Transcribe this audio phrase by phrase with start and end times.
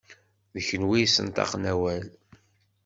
[0.53, 2.05] D kunwi i yessenṭaqen awal.